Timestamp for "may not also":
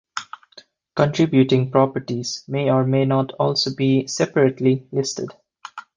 2.85-3.69